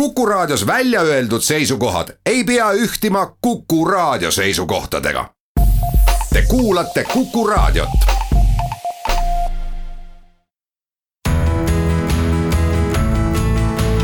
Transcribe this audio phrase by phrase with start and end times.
[0.00, 5.30] Kuku Raadios välja öeldud seisukohad ei pea ühtima Kuku Raadio seisukohtadega.
[6.32, 7.88] Te kuulate Kuku Raadiot.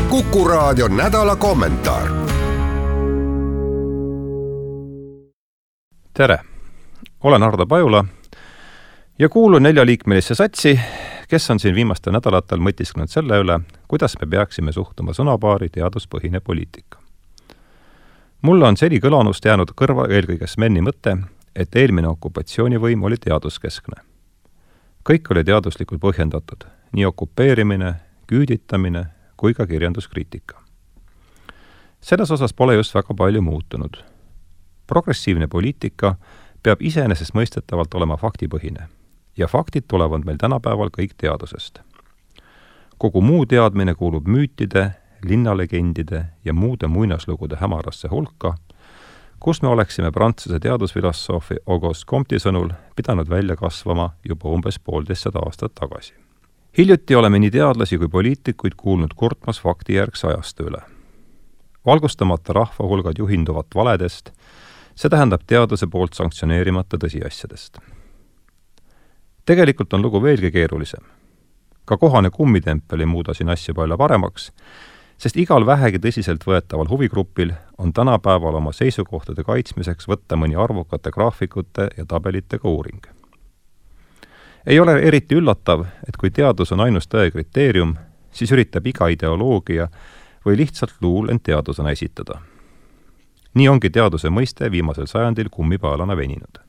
[0.09, 2.07] kuku Raadio nädala kommentaar.
[6.13, 6.39] tere,
[7.23, 8.05] olen Hardo Pajula
[9.19, 10.79] ja kuulun neljaliikmelisse satsi,
[11.27, 16.99] kes on siin viimastel nädalatel mõtisklenud selle üle, kuidas me peaksime suhtuma sõnapaari teaduspõhine poliitika.
[18.41, 21.17] mulle on seni kõlanust jäänud kõrva eelkõige Smeni mõte,
[21.55, 23.95] et eelmine okupatsioonivõim oli teaduskeskne.
[25.09, 27.95] kõik oli teaduslikult põhjendatud, nii okupeerimine,
[28.27, 29.05] küüditamine
[29.37, 30.61] kui ka kirjanduskriitika.
[32.01, 34.03] selles osas pole just väga palju muutunud.
[34.87, 36.15] progressiivne poliitika
[36.63, 38.87] peab iseenesestmõistetavalt olema faktipõhine
[39.37, 41.79] ja faktid tulevad meil tänapäeval kõik teadusest.
[42.97, 44.91] kogu muu teadmine kuulub müütide,
[45.25, 48.55] linnalegendide ja muude muinaslugude hämarasse hulka,
[49.39, 55.75] kus me oleksime Prantsuse teadusfilosoofi Auguste Comte'i sõnul pidanud välja kasvama juba umbes poolteistsada aastat
[55.75, 56.13] tagasi.
[56.77, 60.81] hiljuti oleme nii teadlasi kui poliitikuid kuulnud kurtmas faktijärgse ajastu üle.
[61.85, 64.31] valgustamata rahva hulgad juhinduvat valedest,
[64.95, 68.02] see tähendab teaduse poolt sanktsioneerimata tõsiasjadest
[69.45, 71.03] tegelikult on lugu veelgi keerulisem.
[71.85, 74.51] ka kohane kummitempel ei muuda siin asju palju paremaks,
[75.17, 82.05] sest igal vähegi tõsiseltvõetaval huvigrupil on tänapäeval oma seisukohtade kaitsmiseks võtta mõni arvukate graafikute ja
[82.05, 83.03] tabelitega uuring.
[84.65, 87.95] ei ole eriti üllatav, et kui teadus on ainus tõe kriteerium,
[88.31, 89.89] siis üritab iga ideoloogia
[90.45, 92.39] või lihtsalt luul end teadusena esitada.
[93.53, 96.63] nii ongi teaduse mõiste viimasel sajandil kummipaelana veninud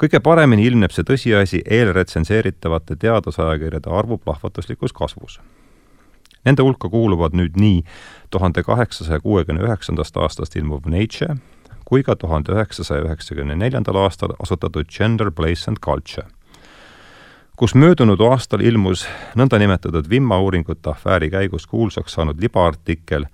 [0.00, 5.40] kõige paremini ilmneb see tõsiasi eelretsenseeritavate teadusajakirjade arvu plahvatuslikus kasvus.
[6.44, 7.82] Nende hulka kuuluvad nüüd nii
[8.32, 11.36] tuhande kaheksasaja kuuekümne üheksandast aastast ilmuv Nature
[11.84, 16.26] kui ka tuhande üheksasaja üheksakümne neljandal aastal asutatud Gender, Place and Culture,
[17.58, 19.04] kus möödunud aastal ilmus
[19.36, 23.26] nõndanimetatud Vimma uuringute afääri käigus kuulsaks saanud libaartikkel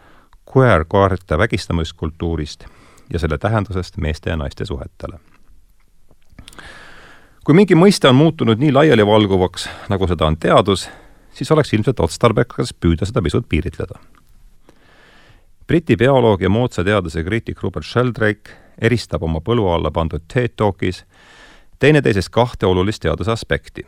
[0.48, 2.66] queer-kaarte vägistamiskultuurist
[3.12, 5.20] ja selle tähendusest meeste ja naiste suhetele
[7.46, 10.88] kui mingi mõiste on muutunud nii laialivalguvaks, nagu seda on teadus,
[11.30, 14.00] siis oleks ilmselt otstarbekas püüda seda pisut piiritleda.
[15.66, 21.04] Briti bioloog ja moodsa teaduse kriitik Robert Sheldrake eristab oma põlu alla pandud TED Talkis
[21.78, 23.86] teineteisest kahte olulist teaduse aspekti.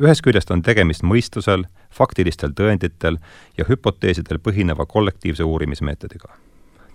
[0.00, 3.18] ühest küljest on tegemist mõistusel, faktilistel tõenditel
[3.58, 6.28] ja hüpoteesidel põhineva kollektiivse uurimismeetodiga.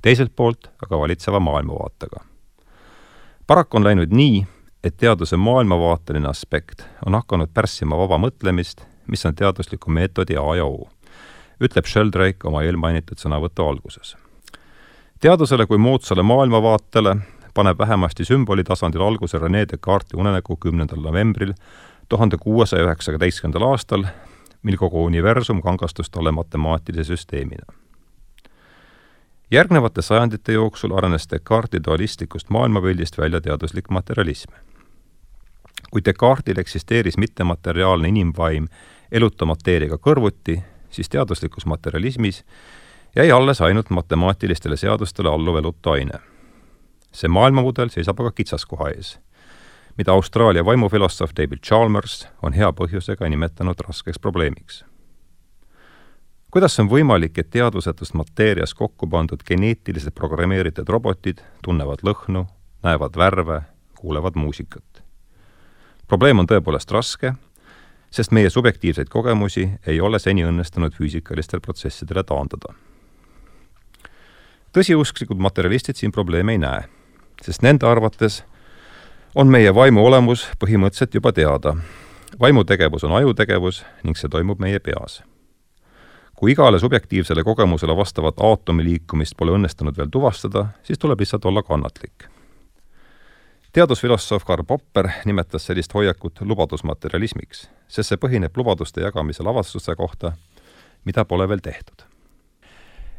[0.01, 2.25] teiselt poolt aga valitseva maailmavaatega.
[3.47, 4.47] paraku on läinud nii,
[4.83, 10.65] et teaduse maailmavaateline aspekt on hakanud pärssima vaba mõtlemist, mis on teadusliku meetodi A ja
[10.65, 10.87] O,
[11.59, 14.15] ütleb Sheldrake oma eelmainitud sõnavõtu alguses.
[15.19, 17.15] teadusele kui moodsale maailmavaatele
[17.53, 21.53] paneb vähemasti sümboli tasandil alguse Rene Descartesi unenägu kümnendal novembril
[22.09, 24.03] tuhande kuuesaja üheksateistkümnendal aastal,
[24.63, 27.73] mil kogu universum kangastus talle matemaatilise süsteemina
[29.51, 34.68] järgnevate sajandite jooksul arenes Descartesi dualistlikust maailmapildist välja teaduslik materialism
[35.91, 38.67] kui Descartesil eksisteeris mittemateriaalne inimvaim
[39.11, 42.43] eluta mateeriaga kõrvuti, siis teaduslikus materialismis
[43.15, 46.19] jäi alles ainult matemaatilistele seadustele alluv eluta aine.
[47.11, 49.19] see maailmamudel seisab aga kitsaskoha ees,
[49.97, 54.85] mida Austraalia vaimufilosoof David Chalmers on hea põhjusega nimetanud raskeks probleemiks.
[56.51, 62.45] kuidas on võimalik, et teadvusetust mateerias kokku pandud geneetiliselt programmeeritud robotid tunnevad lõhnu,
[62.83, 63.61] näevad värve,
[63.95, 65.08] kuulevad muusikat?
[66.09, 67.33] Probleem on tõepoolest raske,
[68.11, 72.73] sest meie subjektiivseid kogemusi ei ole seni õnnestunud füüsikalistele protsessidele taandada.
[74.73, 76.83] tõsiusklikud materjalistid siin probleeme ei näe,
[77.41, 78.43] sest nende arvates
[79.35, 81.75] on meie vaimu olemus põhimõtteliselt juba teada.
[82.39, 85.23] vaimutegevus on ajutegevus ning see toimub meie peas.
[86.35, 91.63] kui igale subjektiivsele kogemusele vastavat aatomi liikumist pole õnnestunud veel tuvastada, siis tuleb lihtsalt olla
[91.63, 92.38] kannatlik
[93.73, 100.31] teadusfilosoof Karl Popper nimetas sellist hoiakut lubadusmaterialismiks, sest see põhineb lubaduste jagamisel avastuste kohta,
[101.05, 102.05] mida pole veel tehtud.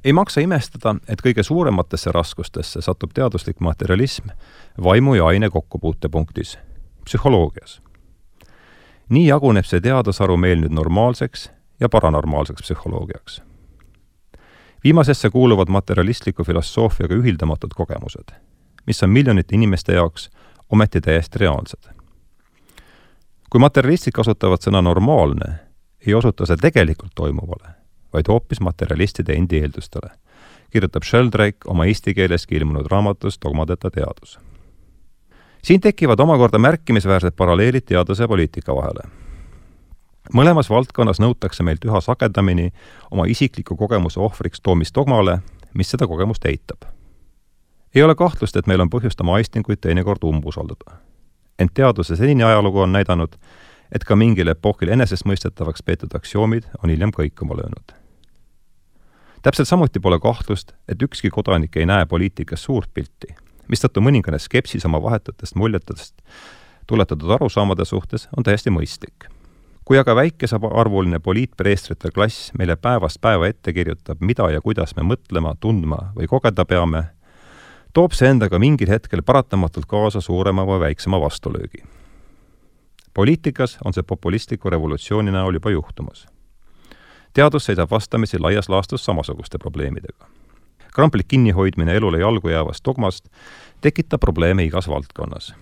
[0.04, 4.32] ei maksa imestada, et kõige suurematesse raskustesse satub teaduslik materialism
[4.82, 6.58] vaimu ja aine kokkupuutepunktis,
[7.04, 7.80] psühholoogias.
[9.08, 11.50] nii jaguneb see teadusharu meil nüüd normaalseks
[11.80, 13.42] ja paranormaalseks psühholoogiaks.
[14.84, 18.34] viimasesse kuuluvad materialistliku filosoofiaga ühildamatud kogemused
[18.86, 20.30] mis on miljonite inimeste jaoks
[20.70, 21.90] ometi täiesti reaalsed.
[23.50, 25.54] kui materjalistid kasutavad sõna normaalne,
[26.06, 27.72] ei osuta see tegelikult toimuvale,
[28.12, 30.10] vaid hoopis materjalistide endi eeldustele,
[30.70, 34.38] kirjutab Sheldrake oma eesti keeleski ilmunud raamatus Dogmadeta teadus.
[35.62, 39.10] siin tekivad omakorda märkimisväärsed paralleelid teaduse ja poliitika vahele.
[40.34, 42.70] mõlemas valdkonnas nõutakse meilt üha sagedamini
[43.10, 45.38] oma isikliku kogemuse ohvriks toomist dogmale,
[45.74, 46.99] mis seda kogemust eitab.
[47.94, 50.98] Ei ole kahtlust, et meil on põhjust oma aistinguid teinekord umbusaldada.
[51.58, 53.36] ent teaduse senine ajalugu on näidanud,
[53.92, 58.00] et ka mingil epohhil enesestmõistetavaks peetud aktsioomid on hiljem kõikuma löönud
[59.42, 63.34] täpselt samuti pole kahtlust, et ükski kodanik ei näe poliitikas suurt pilti,
[63.68, 66.20] mistõttu mõningane skepsis oma vahetutest muljetest
[66.90, 69.28] tuletatud arusaamade suhtes on täiesti mõistlik.
[69.84, 75.54] kui aga väikesearvuline poliitpreestrite klass meile päevast päeva ette kirjutab, mida ja kuidas me mõtlema,
[75.60, 77.04] tundma või kogeda peame,
[77.92, 81.84] toob see endaga mingil hetkel paratamatult kaasa suurema või väiksema vastulöögi.
[83.14, 86.26] poliitikas on see populistliku revolutsiooni näol juba juhtumas
[87.32, 90.26] teadus seisab vastamisi laias laastus samasuguste probleemidega.
[90.94, 93.28] kramplik kinnihoidmine elule jalgu jäävast dogmast
[93.80, 95.54] tekitab probleeme igas valdkonnas.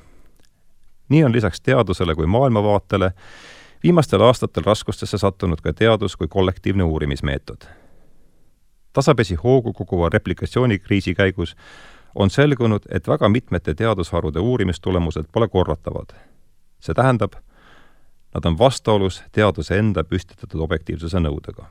[1.09, 3.13] nii on lisaks teadusele kui maailmavaatele
[3.83, 7.65] viimastel aastatel raskustesse sattunud ka teadus kui kollektiivne uurimismeetod.
[8.93, 11.57] tasapisi hoogu koguva replikatsioonikriisi käigus
[12.15, 16.15] on selgunud, et väga mitmete teadusharude uurimistulemused pole korratavad.
[16.81, 17.33] see tähendab,
[18.35, 21.65] Nad on vastuolus teaduse enda püstitatud objektiivsuse nõudega.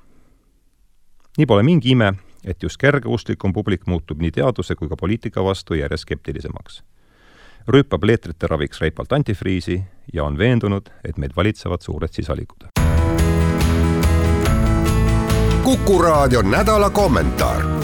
[1.38, 2.14] nii pole mingi ime,
[2.44, 6.84] et just kergeusklikum publik muutub nii teaduse kui ka poliitika vastu järjest skeptilisemaks.
[7.68, 12.68] rüüpab leetrite raviks reipalt antifriisi ja on veendunud, et meid valitsevad suured sisalikud.
[15.64, 17.77] kuku raadio nädala kommentaar